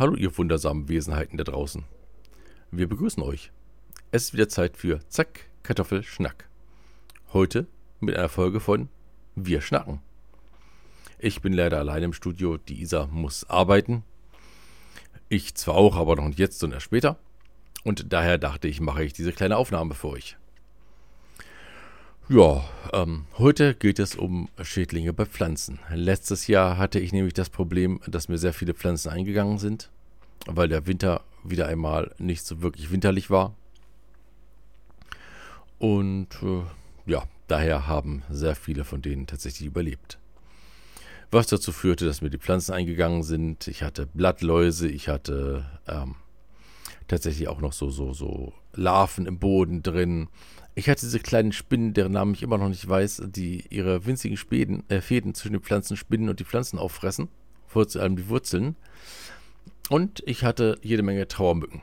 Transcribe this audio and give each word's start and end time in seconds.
Hallo 0.00 0.14
ihr 0.14 0.38
wundersamen 0.38 0.88
Wesenheiten 0.88 1.36
da 1.36 1.44
draußen. 1.44 1.84
Wir 2.70 2.88
begrüßen 2.88 3.22
euch. 3.22 3.52
Es 4.10 4.22
ist 4.22 4.32
wieder 4.32 4.48
Zeit 4.48 4.78
für 4.78 5.06
Zack, 5.10 5.50
Kartoffel, 5.62 6.02
Schnack. 6.02 6.48
Heute 7.34 7.66
mit 8.00 8.16
einer 8.16 8.30
Folge 8.30 8.60
von 8.60 8.88
Wir 9.34 9.60
schnacken. 9.60 10.00
Ich 11.18 11.42
bin 11.42 11.52
leider 11.52 11.80
allein 11.80 12.02
im 12.02 12.12
Studio, 12.14 12.56
die 12.56 12.80
Isa 12.80 13.08
muss 13.12 13.44
arbeiten. 13.50 14.02
Ich 15.28 15.54
zwar 15.54 15.74
auch, 15.74 15.96
aber 15.96 16.16
noch 16.16 16.28
nicht 16.28 16.38
jetzt, 16.38 16.60
sondern 16.60 16.78
erst 16.78 16.86
später. 16.86 17.18
Und 17.84 18.10
daher 18.10 18.38
dachte 18.38 18.68
ich, 18.68 18.80
mache 18.80 19.04
ich 19.04 19.12
diese 19.12 19.32
kleine 19.32 19.58
Aufnahme 19.58 19.92
für 19.92 20.08
euch. 20.08 20.38
Ja, 22.32 22.62
ähm, 22.92 23.24
heute 23.38 23.74
geht 23.74 23.98
es 23.98 24.14
um 24.14 24.48
Schädlinge 24.62 25.12
bei 25.12 25.26
Pflanzen. 25.26 25.80
Letztes 25.92 26.46
Jahr 26.46 26.78
hatte 26.78 27.00
ich 27.00 27.12
nämlich 27.12 27.34
das 27.34 27.50
Problem, 27.50 27.98
dass 28.06 28.28
mir 28.28 28.38
sehr 28.38 28.52
viele 28.52 28.72
Pflanzen 28.72 29.08
eingegangen 29.08 29.58
sind, 29.58 29.90
weil 30.46 30.68
der 30.68 30.86
Winter 30.86 31.24
wieder 31.42 31.66
einmal 31.66 32.14
nicht 32.18 32.46
so 32.46 32.62
wirklich 32.62 32.92
winterlich 32.92 33.30
war. 33.30 33.56
Und 35.80 36.28
äh, 36.40 36.62
ja, 37.10 37.24
daher 37.48 37.88
haben 37.88 38.22
sehr 38.30 38.54
viele 38.54 38.84
von 38.84 39.02
denen 39.02 39.26
tatsächlich 39.26 39.66
überlebt. 39.66 40.20
Was 41.32 41.48
dazu 41.48 41.72
führte, 41.72 42.06
dass 42.06 42.22
mir 42.22 42.30
die 42.30 42.38
Pflanzen 42.38 42.74
eingegangen 42.74 43.24
sind. 43.24 43.66
Ich 43.66 43.82
hatte 43.82 44.06
Blattläuse, 44.06 44.86
ich 44.86 45.08
hatte 45.08 45.68
ähm, 45.88 46.14
tatsächlich 47.08 47.48
auch 47.48 47.60
noch 47.60 47.72
so, 47.72 47.90
so, 47.90 48.12
so 48.12 48.52
Larven 48.72 49.26
im 49.26 49.40
Boden 49.40 49.82
drin. 49.82 50.28
Ich 50.74 50.88
hatte 50.88 51.02
diese 51.02 51.20
kleinen 51.20 51.52
Spinnen, 51.52 51.94
deren 51.94 52.12
Namen 52.12 52.34
ich 52.34 52.42
immer 52.42 52.58
noch 52.58 52.68
nicht 52.68 52.88
weiß, 52.88 53.22
die 53.26 53.64
ihre 53.70 54.06
winzigen 54.06 54.36
Späden, 54.36 54.88
äh, 54.88 55.00
Fäden 55.00 55.34
zwischen 55.34 55.54
den 55.54 55.62
Pflanzen 55.62 55.96
spinnen 55.96 56.28
und 56.28 56.40
die 56.40 56.44
Pflanzen 56.44 56.78
auffressen. 56.78 57.28
Vor 57.66 57.86
allem 57.96 58.16
die 58.16 58.28
Wurzeln. 58.28 58.76
Und 59.88 60.22
ich 60.26 60.44
hatte 60.44 60.78
jede 60.82 61.02
Menge 61.02 61.26
Trauermücken. 61.26 61.82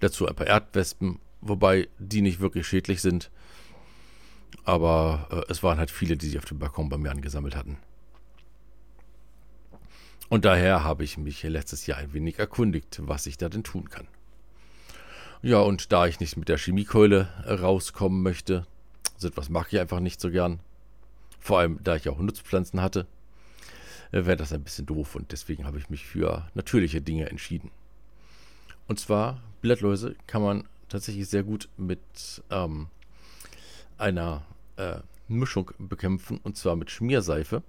Dazu 0.00 0.26
ein 0.26 0.34
paar 0.34 0.46
Erdwespen, 0.46 1.18
wobei 1.40 1.88
die 1.98 2.22
nicht 2.22 2.40
wirklich 2.40 2.66
schädlich 2.66 3.02
sind. 3.02 3.30
Aber 4.64 5.28
äh, 5.30 5.52
es 5.52 5.62
waren 5.62 5.78
halt 5.78 5.90
viele, 5.90 6.16
die 6.16 6.26
sich 6.26 6.38
auf 6.38 6.44
dem 6.46 6.58
Balkon 6.58 6.88
bei 6.88 6.98
mir 6.98 7.10
angesammelt 7.10 7.54
hatten. 7.54 7.78
Und 10.28 10.44
daher 10.44 10.82
habe 10.82 11.04
ich 11.04 11.18
mich 11.18 11.42
letztes 11.42 11.86
Jahr 11.86 11.98
ein 11.98 12.12
wenig 12.12 12.38
erkundigt, 12.38 13.00
was 13.02 13.26
ich 13.26 13.36
da 13.36 13.48
denn 13.48 13.62
tun 13.62 13.88
kann. 13.88 14.08
Ja, 15.42 15.60
und 15.60 15.92
da 15.92 16.06
ich 16.06 16.20
nicht 16.20 16.36
mit 16.36 16.48
der 16.48 16.58
Chemiekeule 16.58 17.28
rauskommen 17.46 18.22
möchte, 18.22 18.66
so 19.16 19.28
etwas 19.28 19.48
mag 19.48 19.72
ich 19.72 19.78
einfach 19.78 20.00
nicht 20.00 20.20
so 20.20 20.30
gern. 20.30 20.60
Vor 21.38 21.58
allem, 21.58 21.78
da 21.82 21.96
ich 21.96 22.08
auch 22.08 22.18
Nutzpflanzen 22.18 22.80
hatte, 22.80 23.06
äh, 24.12 24.24
wäre 24.24 24.36
das 24.36 24.52
ein 24.52 24.62
bisschen 24.62 24.86
doof 24.86 25.14
und 25.14 25.32
deswegen 25.32 25.64
habe 25.64 25.78
ich 25.78 25.90
mich 25.90 26.06
für 26.06 26.48
natürliche 26.54 27.00
Dinge 27.00 27.28
entschieden. 27.28 27.70
Und 28.88 29.00
zwar, 29.00 29.42
Blattläuse 29.62 30.16
kann 30.26 30.42
man 30.42 30.64
tatsächlich 30.88 31.28
sehr 31.28 31.42
gut 31.42 31.68
mit 31.76 32.00
ähm, 32.50 32.88
einer 33.98 34.44
äh, 34.76 34.98
Mischung 35.28 35.70
bekämpfen 35.78 36.38
und 36.42 36.56
zwar 36.56 36.76
mit 36.76 36.90
Schmierseife. 36.90 37.62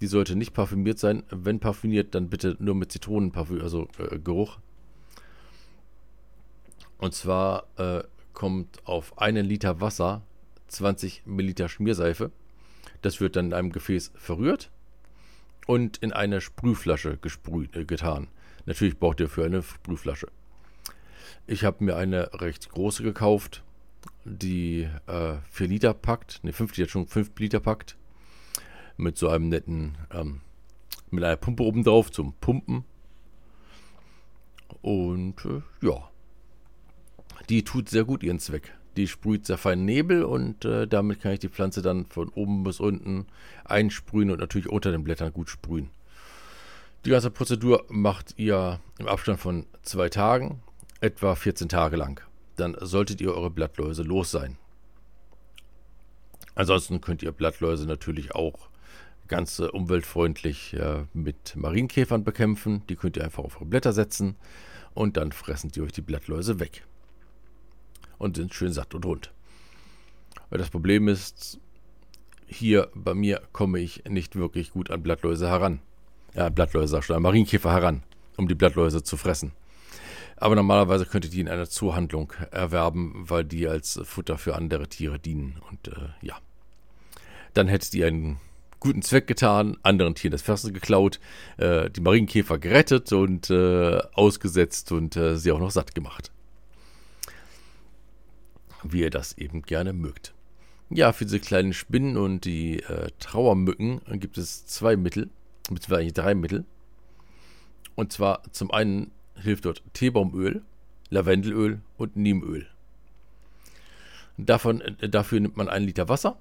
Die 0.00 0.06
sollte 0.06 0.36
nicht 0.36 0.54
parfümiert 0.54 0.98
sein. 0.98 1.24
Wenn 1.30 1.58
parfümiert, 1.58 2.14
dann 2.14 2.28
bitte 2.28 2.56
nur 2.60 2.76
mit 2.76 2.92
Zitronenparfüm, 2.92 3.60
also 3.60 3.88
äh, 3.98 4.18
Geruch. 4.18 4.58
Und 6.98 7.14
zwar 7.14 7.66
äh, 7.76 8.02
kommt 8.34 8.86
auf 8.86 9.18
einen 9.18 9.46
Liter 9.46 9.80
Wasser 9.80 10.22
20 10.68 11.22
Milliliter 11.26 11.68
Schmierseife. 11.68 12.30
Das 13.02 13.20
wird 13.20 13.36
dann 13.36 13.46
in 13.46 13.54
einem 13.54 13.72
Gefäß 13.72 14.12
verrührt 14.14 14.70
und 15.66 15.98
in 15.98 16.12
eine 16.12 16.40
Sprühflasche 16.40 17.16
gesprüht, 17.18 17.76
äh, 17.76 17.84
getan. 17.84 18.28
Natürlich 18.66 18.98
braucht 18.98 19.20
ihr 19.20 19.28
für 19.28 19.44
eine 19.44 19.62
Sprühflasche. 19.62 20.28
Ich 21.46 21.64
habe 21.64 21.84
mir 21.84 21.96
eine 21.96 22.30
recht 22.34 22.68
große 22.70 23.02
gekauft, 23.02 23.62
die 24.24 24.88
äh, 25.06 25.36
4 25.50 25.68
Liter 25.68 25.94
packt, 25.94 26.42
ne 26.44 26.52
5 26.52 26.76
Liter 26.76 26.90
schon 26.90 27.06
5 27.06 27.38
Liter 27.38 27.60
packt, 27.60 27.96
mit 28.96 29.16
so 29.16 29.28
einem 29.28 29.48
netten, 29.48 29.96
ähm, 30.10 30.40
mit 31.10 31.24
einer 31.24 31.36
Pumpe 31.36 31.62
oben 31.62 31.84
drauf 31.84 32.10
zum 32.10 32.34
Pumpen. 32.34 32.84
Und 34.82 35.44
äh, 35.44 35.62
ja, 35.86 36.07
die 37.48 37.64
tut 37.64 37.88
sehr 37.88 38.04
gut 38.04 38.22
ihren 38.22 38.38
Zweck. 38.38 38.74
Die 38.96 39.06
sprüht 39.06 39.46
sehr 39.46 39.58
feinen 39.58 39.84
Nebel 39.84 40.24
und 40.24 40.64
äh, 40.64 40.86
damit 40.86 41.20
kann 41.20 41.32
ich 41.32 41.38
die 41.38 41.48
Pflanze 41.48 41.82
dann 41.82 42.06
von 42.06 42.28
oben 42.30 42.64
bis 42.64 42.80
unten 42.80 43.26
einsprühen 43.64 44.30
und 44.30 44.40
natürlich 44.40 44.68
unter 44.68 44.90
den 44.90 45.04
Blättern 45.04 45.32
gut 45.32 45.48
sprühen. 45.48 45.90
Die 47.04 47.10
ganze 47.10 47.30
Prozedur 47.30 47.84
macht 47.88 48.34
ihr 48.38 48.80
im 48.98 49.06
Abstand 49.06 49.38
von 49.38 49.66
zwei 49.82 50.08
Tagen, 50.08 50.62
etwa 51.00 51.36
14 51.36 51.68
Tage 51.68 51.96
lang. 51.96 52.20
Dann 52.56 52.76
solltet 52.80 53.20
ihr 53.20 53.32
eure 53.32 53.50
Blattläuse 53.50 54.02
los 54.02 54.32
sein. 54.32 54.58
Ansonsten 56.56 57.00
könnt 57.00 57.22
ihr 57.22 57.30
Blattläuse 57.30 57.86
natürlich 57.86 58.34
auch 58.34 58.68
ganz 59.28 59.60
umweltfreundlich 59.60 60.74
äh, 60.74 61.04
mit 61.12 61.54
Marienkäfern 61.54 62.24
bekämpfen. 62.24 62.82
Die 62.88 62.96
könnt 62.96 63.16
ihr 63.16 63.22
einfach 63.22 63.44
auf 63.44 63.56
eure 63.56 63.66
Blätter 63.66 63.92
setzen 63.92 64.34
und 64.92 65.16
dann 65.16 65.30
fressen 65.30 65.70
die 65.70 65.82
euch 65.82 65.92
die 65.92 66.02
Blattläuse 66.02 66.58
weg 66.58 66.82
und 68.18 68.36
sind 68.36 68.54
schön 68.54 68.72
satt 68.72 68.94
und 68.94 69.04
rund. 69.04 69.32
Weil 70.50 70.58
das 70.58 70.70
Problem 70.70 71.08
ist, 71.08 71.60
hier 72.46 72.90
bei 72.94 73.14
mir 73.14 73.42
komme 73.52 73.78
ich 73.78 74.04
nicht 74.08 74.36
wirklich 74.36 74.72
gut 74.72 74.90
an 74.90 75.02
Blattläuse 75.02 75.48
heran. 75.48 75.80
Ja, 76.34 76.48
Blattläuse, 76.48 77.02
schon, 77.02 77.16
an 77.16 77.22
Marienkäfer 77.22 77.72
heran, 77.72 78.02
um 78.36 78.48
die 78.48 78.54
Blattläuse 78.54 79.02
zu 79.02 79.16
fressen. 79.16 79.52
Aber 80.36 80.54
normalerweise 80.54 81.04
könntet 81.04 81.32
ihr 81.32 81.36
die 81.36 81.40
in 81.40 81.48
einer 81.48 81.68
Zuhandlung 81.68 82.32
erwerben, 82.50 83.24
weil 83.28 83.44
die 83.44 83.66
als 83.66 84.00
Futter 84.04 84.38
für 84.38 84.54
andere 84.54 84.88
Tiere 84.88 85.18
dienen. 85.18 85.60
Und 85.68 85.88
äh, 85.88 86.10
ja, 86.22 86.36
dann 87.54 87.66
hättet 87.66 87.92
ihr 87.94 88.06
einen 88.06 88.38
guten 88.78 89.02
Zweck 89.02 89.26
getan, 89.26 89.76
anderen 89.82 90.14
Tieren 90.14 90.30
das 90.30 90.42
Fressen 90.42 90.72
geklaut, 90.72 91.18
äh, 91.56 91.90
die 91.90 92.00
Marienkäfer 92.00 92.58
gerettet 92.58 93.12
und 93.12 93.50
äh, 93.50 93.98
ausgesetzt 94.12 94.92
und 94.92 95.16
äh, 95.16 95.36
sie 95.36 95.50
auch 95.50 95.58
noch 95.58 95.72
satt 95.72 95.94
gemacht 95.94 96.30
wie 98.92 99.00
ihr 99.00 99.10
das 99.10 99.36
eben 99.38 99.62
gerne 99.62 99.92
mögt. 99.92 100.34
Ja, 100.90 101.12
für 101.12 101.24
diese 101.24 101.40
kleinen 101.40 101.72
Spinnen 101.72 102.16
und 102.16 102.44
die 102.44 102.82
äh, 102.82 103.10
Trauermücken 103.18 104.00
gibt 104.20 104.38
es 104.38 104.66
zwei 104.66 104.96
Mittel, 104.96 105.28
beziehungsweise 105.68 106.00
eigentlich 106.00 106.12
drei 106.14 106.34
Mittel. 106.34 106.64
Und 107.94 108.12
zwar 108.12 108.42
zum 108.52 108.70
einen 108.70 109.10
hilft 109.34 109.66
dort 109.66 109.82
Teebaumöl, 109.92 110.62
Lavendelöl 111.10 111.80
und 111.98 112.16
Niemöl. 112.16 112.66
Davon, 114.38 114.80
äh, 114.80 115.08
dafür 115.08 115.40
nimmt 115.40 115.56
man 115.56 115.68
einen 115.68 115.86
Liter 115.86 116.08
Wasser, 116.08 116.38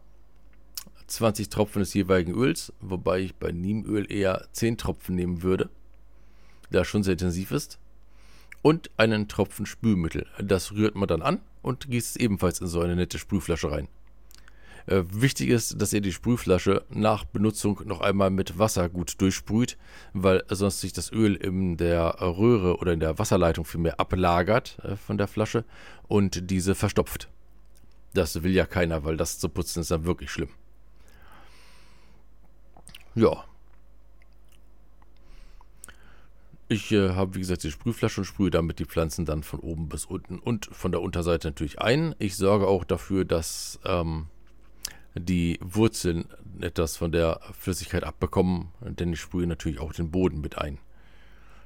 20 1.08 1.50
Tropfen 1.50 1.79
des 1.79 1.94
jeweiligen 1.94 2.34
Öls, 2.34 2.72
wobei 2.79 3.19
ich 3.19 3.35
bei 3.35 3.52
Niemöl 3.52 4.09
eher 4.12 4.47
10 4.52 4.78
Tropfen 4.78 5.16
nehmen 5.16 5.41
würde, 5.41 5.69
da 6.69 6.81
es 6.81 6.88
schon 6.88 7.03
sehr 7.03 7.14
intensiv 7.14 7.52
ist 7.52 7.79
und 8.62 8.90
einen 8.97 9.28
Tropfen 9.28 9.66
Spülmittel. 9.66 10.25
Das 10.41 10.72
rührt 10.72 10.95
man 10.95 11.07
dann 11.07 11.22
an 11.22 11.40
und 11.62 11.90
gießt 11.90 12.12
es 12.12 12.16
ebenfalls 12.16 12.62
in 12.62 12.68
so 12.68 12.81
eine 12.81 12.95
nette 12.95 13.19
Sprühflasche 13.19 13.72
rein. 13.72 13.88
Äh, 14.88 15.03
wichtig 15.09 15.50
ist, 15.50 15.81
dass 15.81 15.91
ihr 15.91 16.01
die 16.01 16.13
Sprühflasche 16.13 16.84
nach 16.90 17.25
Benutzung 17.25 17.81
noch 17.85 18.00
einmal 18.00 18.29
mit 18.29 18.57
Wasser 18.57 18.88
gut 18.88 19.19
durchsprüht, 19.19 19.78
weil 20.13 20.44
sonst 20.50 20.79
sich 20.79 20.94
das 20.94 21.12
Öl 21.12 21.35
in 21.35 21.75
der 21.75 22.16
Röhre 22.22 22.78
oder 22.78 22.94
in 22.94 23.01
der 23.01 23.19
Wasserleitung 23.19 23.66
vielmehr 23.66 24.00
ablagert 24.00 24.78
äh, 24.84 24.96
von 24.96 25.17
der 25.17 25.28
Flasche 25.28 25.66
und 26.07 26.50
diese 26.50 26.73
verstopft. 26.73 27.28
Das 28.13 28.41
will 28.44 28.53
ja 28.53 28.66
keiner, 28.66 29.03
weil 29.03 29.17
das 29.17 29.40
zu 29.40 29.50
putzen 29.50 29.81
ist 29.81 29.91
dann 29.91 30.06
wirklich 30.06 30.31
schlimm. 30.31 30.50
Ja, 33.13 33.44
Ich 36.69 36.91
äh, 36.91 37.11
habe, 37.11 37.35
wie 37.35 37.39
gesagt, 37.39 37.63
die 37.63 37.72
Sprühflasche 37.72 38.22
und 38.22 38.25
sprühe 38.25 38.49
damit 38.49 38.79
die 38.79 38.85
Pflanzen 38.85 39.25
dann 39.25 39.43
von 39.43 39.59
oben 39.61 39.87
bis 39.87 40.05
unten 40.05 40.37
und 40.37 40.66
von 40.66 40.91
der 40.91 41.02
Unterseite 41.02 41.47
natürlich 41.47 41.79
ein. 41.79 42.14
Ich 42.19 42.35
sorge 42.35 42.67
auch 42.67 42.84
dafür, 42.84 43.23
dass 43.23 43.79
ähm, 43.85 44.28
die 45.16 45.59
Wurzeln 45.61 46.25
etwas 46.59 46.97
von 46.97 47.11
der 47.11 47.40
Flüssigkeit 47.58 48.03
abbekommen, 48.03 48.69
denn 48.81 49.14
ich 49.14 49.22
sprühe 49.22 49.47
natürlich 49.47 49.79
auch 49.79 49.93
den 49.93 50.11
Boden 50.11 50.41
mit 50.41 50.58
ein. 50.58 50.78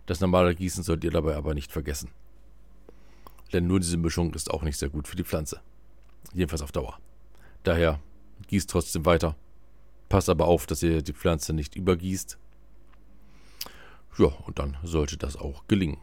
Das 0.05 0.19
normale 0.19 0.53
Gießen 0.53 0.83
sollt 0.83 1.03
ihr 1.03 1.11
dabei 1.11 1.35
aber 1.35 1.55
nicht 1.55 1.71
vergessen. 1.71 2.09
Denn 3.53 3.67
nur 3.67 3.79
diese 3.79 3.97
Mischung 3.97 4.33
ist 4.33 4.51
auch 4.51 4.61
nicht 4.61 4.77
sehr 4.77 4.89
gut 4.89 5.07
für 5.07 5.15
die 5.15 5.23
Pflanze. 5.23 5.61
Jedenfalls 6.33 6.61
auf 6.61 6.71
Dauer. 6.71 6.99
Daher 7.63 7.99
gießt 8.47 8.69
trotzdem 8.69 9.05
weiter. 9.05 9.35
Passt 10.09 10.29
aber 10.29 10.45
auf, 10.45 10.67
dass 10.67 10.83
ihr 10.83 11.01
die 11.01 11.13
Pflanze 11.13 11.53
nicht 11.53 11.75
übergießt, 11.75 12.37
ja, 14.17 14.27
und 14.27 14.59
dann 14.59 14.77
sollte 14.83 15.17
das 15.17 15.35
auch 15.35 15.67
gelingen. 15.67 15.97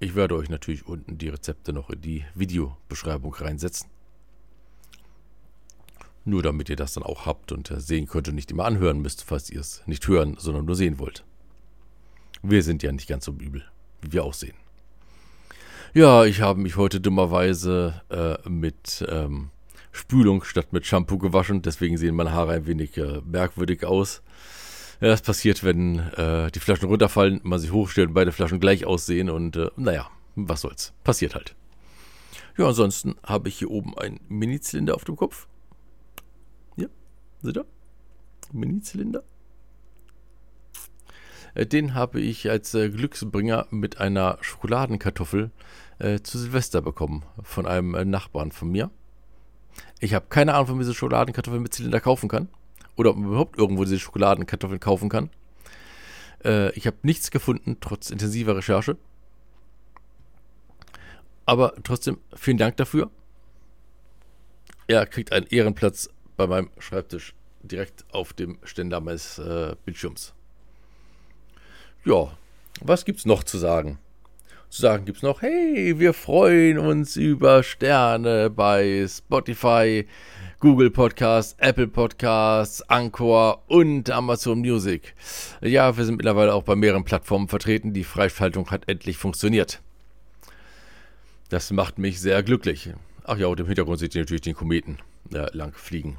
Ich 0.00 0.14
werde 0.14 0.34
euch 0.34 0.48
natürlich 0.48 0.86
unten 0.86 1.18
die 1.18 1.28
Rezepte 1.28 1.72
noch 1.72 1.90
in 1.90 2.00
die 2.00 2.24
Videobeschreibung 2.34 3.34
reinsetzen. 3.34 3.88
Nur 6.24 6.42
damit 6.42 6.68
ihr 6.68 6.76
das 6.76 6.94
dann 6.94 7.02
auch 7.02 7.26
habt 7.26 7.52
und 7.52 7.70
äh, 7.70 7.80
sehen 7.80 8.06
könnt 8.06 8.28
und 8.28 8.34
nicht 8.34 8.50
immer 8.50 8.64
anhören 8.64 9.00
müsst, 9.00 9.24
falls 9.24 9.50
ihr 9.50 9.60
es 9.60 9.82
nicht 9.86 10.06
hören, 10.06 10.36
sondern 10.38 10.64
nur 10.64 10.76
sehen 10.76 10.98
wollt. 10.98 11.24
Wir 12.42 12.62
sind 12.62 12.82
ja 12.82 12.92
nicht 12.92 13.08
ganz 13.08 13.24
so 13.24 13.32
übel. 13.32 13.64
wie 14.00 14.12
wir 14.12 14.24
aussehen. 14.24 14.56
Ja, 15.94 16.24
ich 16.24 16.40
habe 16.40 16.60
mich 16.60 16.76
heute 16.76 17.00
dummerweise 17.00 18.02
äh, 18.08 18.48
mit 18.48 19.04
ähm, 19.08 19.50
Spülung 19.92 20.42
statt 20.42 20.72
mit 20.72 20.86
Shampoo 20.86 21.18
gewaschen. 21.18 21.62
Deswegen 21.62 21.98
sehen 21.98 22.14
meine 22.14 22.32
Haare 22.32 22.54
ein 22.54 22.66
wenig 22.66 22.96
äh, 22.96 23.20
merkwürdig 23.24 23.84
aus. 23.84 24.22
Das 25.02 25.20
passiert, 25.20 25.64
wenn 25.64 25.98
äh, 25.98 26.52
die 26.52 26.60
Flaschen 26.60 26.88
runterfallen, 26.88 27.40
man 27.42 27.58
sich 27.58 27.72
hochstellt 27.72 28.08
und 28.08 28.14
beide 28.14 28.30
Flaschen 28.30 28.60
gleich 28.60 28.86
aussehen. 28.86 29.30
Und 29.30 29.56
äh, 29.56 29.68
naja, 29.76 30.08
was 30.36 30.60
soll's. 30.60 30.92
Passiert 31.02 31.34
halt. 31.34 31.56
Ja, 32.56 32.68
ansonsten 32.68 33.16
habe 33.24 33.48
ich 33.48 33.58
hier 33.58 33.70
oben 33.70 33.98
einen 33.98 34.20
Mini-Zylinder 34.28 34.94
auf 34.94 35.04
dem 35.04 35.16
Kopf. 35.16 35.48
Ja, 36.76 36.86
seht 37.42 37.56
ihr? 37.56 37.66
Mini-Zylinder. 38.52 39.24
Äh, 41.54 41.66
den 41.66 41.94
habe 41.94 42.20
ich 42.20 42.48
als 42.48 42.72
äh, 42.74 42.88
Glücksbringer 42.88 43.66
mit 43.70 43.98
einer 43.98 44.38
Schokoladenkartoffel 44.40 45.50
äh, 45.98 46.20
zu 46.20 46.38
Silvester 46.38 46.80
bekommen 46.80 47.24
von 47.42 47.66
einem 47.66 47.96
äh, 47.96 48.04
Nachbarn 48.04 48.52
von 48.52 48.70
mir. 48.70 48.88
Ich 49.98 50.14
habe 50.14 50.26
keine 50.28 50.54
Ahnung, 50.54 50.68
wo 50.68 50.72
man 50.74 50.80
diese 50.82 50.94
Schokoladenkartoffeln 50.94 51.62
mit 51.62 51.74
Zylinder 51.74 51.98
kaufen 51.98 52.28
kann. 52.28 52.48
Oder 52.96 53.10
ob 53.10 53.16
man 53.16 53.28
überhaupt 53.28 53.58
irgendwo 53.58 53.84
diese 53.84 53.98
Schokoladenkartoffeln 53.98 54.80
kaufen 54.80 55.08
kann. 55.08 55.30
Äh, 56.44 56.72
ich 56.72 56.86
habe 56.86 56.96
nichts 57.02 57.30
gefunden, 57.30 57.78
trotz 57.80 58.10
intensiver 58.10 58.56
Recherche. 58.56 58.96
Aber 61.46 61.74
trotzdem, 61.82 62.18
vielen 62.34 62.58
Dank 62.58 62.76
dafür. 62.76 63.10
Er 64.86 65.06
kriegt 65.06 65.32
einen 65.32 65.46
Ehrenplatz 65.46 66.10
bei 66.36 66.46
meinem 66.46 66.70
Schreibtisch 66.78 67.34
direkt 67.62 68.04
auf 68.12 68.32
dem 68.32 68.58
Ständer 68.64 69.00
meines 69.00 69.38
äh, 69.38 69.76
Bildschirms. 69.84 70.34
Ja, 72.04 72.36
was 72.80 73.04
gibt's 73.04 73.26
noch 73.26 73.44
zu 73.44 73.58
sagen? 73.58 73.98
Zu 74.72 74.80
sagen 74.80 75.04
gibt's 75.04 75.20
noch, 75.20 75.42
hey, 75.42 75.98
wir 75.98 76.14
freuen 76.14 76.78
uns 76.78 77.16
über 77.16 77.62
Sterne 77.62 78.48
bei 78.48 79.06
Spotify, 79.06 80.06
Google 80.60 80.90
Podcasts, 80.90 81.54
Apple 81.58 81.88
Podcasts, 81.88 82.80
Anchor 82.88 83.62
und 83.66 84.08
Amazon 84.08 84.60
Music. 84.60 85.14
Ja, 85.60 85.94
wir 85.98 86.06
sind 86.06 86.16
mittlerweile 86.16 86.54
auch 86.54 86.62
bei 86.62 86.74
mehreren 86.74 87.04
Plattformen 87.04 87.48
vertreten. 87.48 87.92
Die 87.92 88.02
Freischaltung 88.02 88.70
hat 88.70 88.88
endlich 88.88 89.18
funktioniert. 89.18 89.82
Das 91.50 91.70
macht 91.70 91.98
mich 91.98 92.18
sehr 92.22 92.42
glücklich. 92.42 92.94
Ach 93.24 93.36
ja, 93.36 93.48
und 93.48 93.60
im 93.60 93.66
Hintergrund 93.66 93.98
seht 93.98 94.14
ihr 94.14 94.22
natürlich 94.22 94.40
den 94.40 94.54
Kometen 94.54 94.96
äh, 95.34 95.54
lang 95.54 95.74
fliegen. 95.74 96.16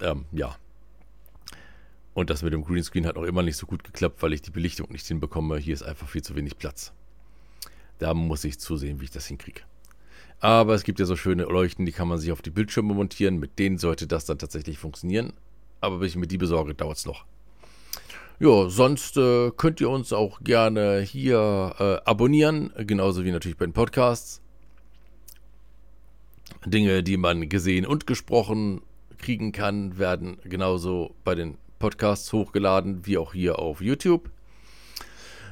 Ähm, 0.00 0.24
ja. 0.32 0.56
Und 2.14 2.30
das 2.30 2.42
mit 2.42 2.52
dem 2.52 2.64
Greenscreen 2.64 3.06
hat 3.06 3.16
auch 3.16 3.22
immer 3.22 3.44
nicht 3.44 3.58
so 3.58 3.66
gut 3.68 3.84
geklappt, 3.84 4.24
weil 4.24 4.32
ich 4.32 4.42
die 4.42 4.50
Belichtung 4.50 4.90
nicht 4.90 5.06
hinbekomme. 5.06 5.56
Hier 5.58 5.74
ist 5.74 5.84
einfach 5.84 6.08
viel 6.08 6.22
zu 6.22 6.34
wenig 6.34 6.58
Platz. 6.58 6.92
Da 8.02 8.14
muss 8.14 8.42
ich 8.42 8.58
zusehen, 8.58 9.00
wie 9.00 9.04
ich 9.04 9.12
das 9.12 9.26
hinkriege. 9.26 9.60
Aber 10.40 10.74
es 10.74 10.82
gibt 10.82 10.98
ja 10.98 11.06
so 11.06 11.14
schöne 11.14 11.44
Leuchten, 11.44 11.86
die 11.86 11.92
kann 11.92 12.08
man 12.08 12.18
sich 12.18 12.32
auf 12.32 12.42
die 12.42 12.50
Bildschirme 12.50 12.94
montieren. 12.94 13.38
Mit 13.38 13.60
denen 13.60 13.78
sollte 13.78 14.08
das 14.08 14.24
dann 14.24 14.38
tatsächlich 14.38 14.76
funktionieren. 14.76 15.34
Aber 15.80 15.98
bis 15.98 16.10
ich 16.10 16.16
mir 16.16 16.26
die 16.26 16.36
besorge, 16.36 16.74
dauert 16.74 16.96
es 16.96 17.06
noch. 17.06 17.24
Ja, 18.40 18.68
sonst 18.68 19.16
äh, 19.18 19.52
könnt 19.56 19.80
ihr 19.80 19.88
uns 19.88 20.12
auch 20.12 20.40
gerne 20.40 21.00
hier 21.02 21.76
äh, 21.78 22.08
abonnieren, 22.10 22.72
genauso 22.76 23.24
wie 23.24 23.30
natürlich 23.30 23.56
bei 23.56 23.66
den 23.66 23.72
Podcasts. 23.72 24.42
Dinge, 26.66 27.04
die 27.04 27.16
man 27.16 27.48
gesehen 27.48 27.86
und 27.86 28.08
gesprochen 28.08 28.82
kriegen 29.18 29.52
kann, 29.52 29.96
werden 29.96 30.38
genauso 30.42 31.14
bei 31.22 31.36
den 31.36 31.56
Podcasts 31.78 32.32
hochgeladen, 32.32 33.06
wie 33.06 33.16
auch 33.16 33.32
hier 33.32 33.60
auf 33.60 33.80
YouTube. 33.80 34.28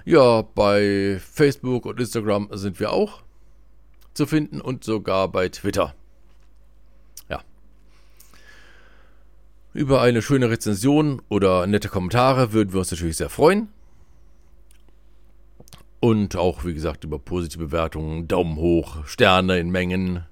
Ja, 0.05 0.43
bei 0.43 1.21
Facebook 1.21 1.87
und 1.87 2.01
Instagram 2.01 2.49
sind 2.53 2.81
wir 2.81 2.93
auch 2.93 3.23
zu 4.15 4.27
finden 4.27 4.61
und 4.61 4.85
sogar 4.85 5.29
bei 5.29 5.49
Twitter. 5.49 5.95
Ja. 7.29 7.43
Über 9.73 10.01
eine 10.03 10.23
schöne 10.23 10.51
Rezension 10.51 11.23
oder 11.29 11.67
nette 11.67 11.89
Kommentare 11.89 12.53
würden 12.53 12.73
wir 12.73 12.81
uns 12.81 12.91
natürlich 12.91 13.17
sehr 13.17 13.31
freuen. 13.31 13.69
Und 16.01 16.35
auch, 16.35 16.65
wie 16.65 16.73
gesagt, 16.73 17.05
über 17.05 17.19
positive 17.19 17.67
Bewertungen, 17.67 18.27
Daumen 18.27 18.57
hoch, 18.57 19.07
Sterne 19.07 19.59
in 19.59 19.71
Mengen, 19.71 20.25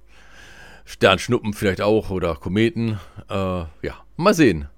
Sternschnuppen 0.87 1.53
vielleicht 1.53 1.83
auch 1.83 2.09
oder 2.09 2.35
Kometen. 2.37 2.99
Äh, 3.29 3.35
ja, 3.35 4.05
mal 4.17 4.33
sehen. 4.33 4.69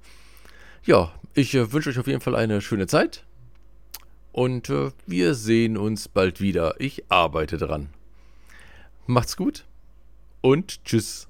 Ja, 0.85 1.13
ich 1.35 1.55
äh, 1.55 1.73
wünsche 1.73 1.91
euch 1.91 1.99
auf 2.01 2.09
jeden 2.09 2.21
Fall 2.21 2.35
eine 2.35 2.61
schöne 2.61 2.89
Zeit. 2.89 3.25
Und 4.33 4.71
äh, 4.71 4.91
wir 5.07 5.35
sehen 5.35 5.77
uns 5.77 6.09
bald 6.09 6.41
wieder. 6.41 6.75
Ich 6.79 7.11
arbeite 7.11 7.59
dran. 7.59 7.91
Macht's 9.07 9.37
gut 9.37 9.65
und 10.41 10.85
tschüss. 10.85 11.30